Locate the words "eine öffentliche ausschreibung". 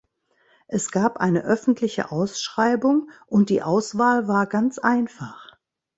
1.17-3.11